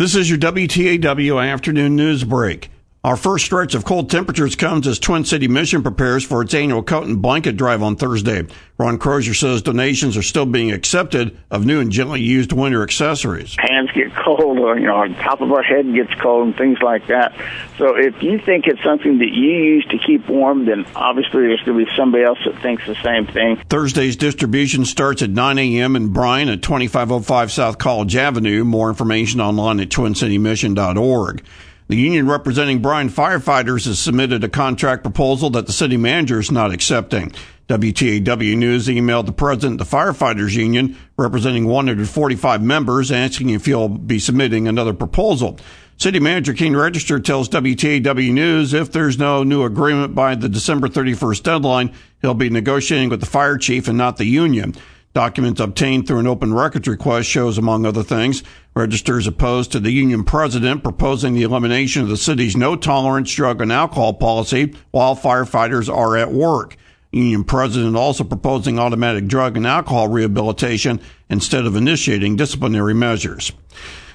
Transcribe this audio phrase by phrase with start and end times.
[0.00, 2.70] This is your WTAW afternoon news break.
[3.02, 6.82] Our first stretch of cold temperatures comes as Twin City Mission prepares for its annual
[6.82, 8.46] coat and blanket drive on Thursday.
[8.76, 13.56] Ron Crozier says donations are still being accepted of new and gently used winter accessories.
[13.58, 16.76] Hands get cold, or you know, on top of our head gets cold, and things
[16.82, 17.34] like that.
[17.78, 21.62] So if you think it's something that you use to keep warm, then obviously there's
[21.62, 23.62] going to be somebody else that thinks the same thing.
[23.70, 25.96] Thursday's distribution starts at 9 a.m.
[25.96, 28.62] in Bryan at 2505 South College Avenue.
[28.62, 31.42] More information online at twincitymission.org.
[31.90, 36.52] The union representing Bryan firefighters has submitted a contract proposal that the city manager is
[36.52, 37.32] not accepting.
[37.68, 43.88] WTAW News emailed the president of the firefighters union, representing 145 members, asking if he'll
[43.88, 45.58] be submitting another proposal.
[45.96, 50.86] City manager Kean Register tells WTAW News if there's no new agreement by the December
[50.86, 54.76] 31st deadline, he'll be negotiating with the fire chief and not the union.
[55.12, 59.90] Documents obtained through an open records request shows, among other things, registers opposed to the
[59.90, 65.16] union president proposing the elimination of the city's no tolerance drug and alcohol policy while
[65.16, 66.76] firefighters are at work.
[67.10, 73.50] Union president also proposing automatic drug and alcohol rehabilitation instead of initiating disciplinary measures.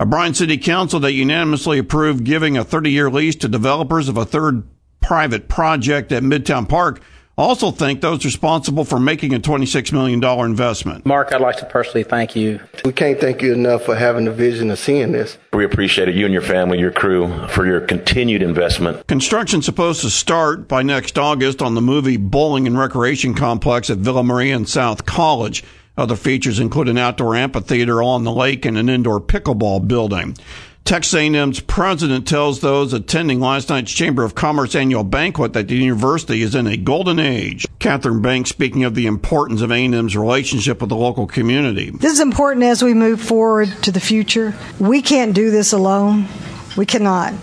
[0.00, 4.16] A Bryan City Council that unanimously approved giving a 30 year lease to developers of
[4.16, 4.66] a third
[5.02, 7.02] private project at Midtown Park
[7.38, 11.06] also thank those responsible for making a $26 million investment.
[11.06, 12.60] Mark, I'd like to personally thank you.
[12.84, 15.38] We can't thank you enough for having the vision of seeing this.
[15.52, 19.06] We appreciate it, you and your family, your crew, for your continued investment.
[19.06, 23.98] Construction's supposed to start by next August on the movie Bowling and Recreation Complex at
[23.98, 25.64] Villa Maria and South College.
[25.98, 30.36] Other features include an outdoor amphitheater on the lake and an indoor pickleball building.
[30.84, 35.74] Texas A&M's president tells those attending last night's Chamber of Commerce annual banquet that the
[35.74, 37.66] university is in a golden age.
[37.80, 41.90] Katherine Banks speaking of the importance of A&M's relationship with the local community.
[41.90, 44.54] This is important as we move forward to the future.
[44.78, 46.28] We can't do this alone.
[46.76, 47.34] We cannot.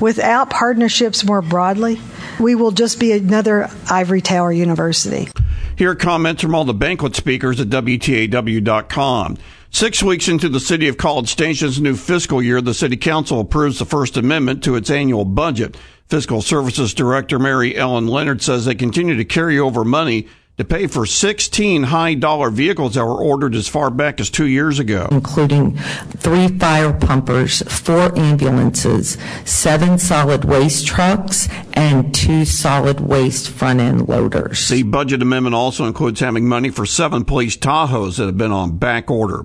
[0.00, 2.00] Without partnerships more broadly,
[2.38, 5.28] we will just be another ivory tower university.
[5.76, 9.36] Here are comments from all the banquet speakers at WTAW.com.
[9.70, 13.78] Six weeks into the City of College Station's new fiscal year, the City Council approves
[13.78, 15.76] the First Amendment to its annual budget.
[16.06, 20.86] Fiscal Services Director Mary Ellen Leonard says they continue to carry over money to pay
[20.86, 25.08] for 16 high dollar vehicles that were ordered as far back as two years ago.
[25.10, 33.80] Including three fire pumpers, four ambulances, seven solid waste trucks, and two solid waste front
[33.80, 34.68] end loaders.
[34.68, 38.78] The budget amendment also includes having money for seven police Tahoes that have been on
[38.78, 39.44] back order.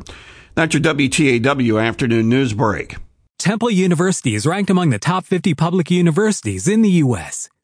[0.56, 2.96] That's your WTAW afternoon news break.
[3.40, 7.50] Temple University is ranked among the top 50 public universities in the U.S.